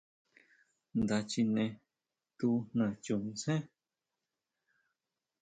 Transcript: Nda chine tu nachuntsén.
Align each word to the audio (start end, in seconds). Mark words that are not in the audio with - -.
Nda 0.99 1.17
chine 1.29 1.65
tu 2.37 2.49
nachuntsén. 2.75 3.61